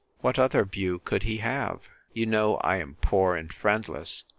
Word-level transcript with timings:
What 0.21 0.39
other 0.39 0.65
view 0.65 0.97
could 0.97 1.21
he 1.21 1.37
have? 1.41 1.81
You 2.11 2.25
know 2.25 2.55
I 2.55 2.77
am 2.77 2.95
poor 3.01 3.35
and 3.35 3.53
friendless. 3.53 4.23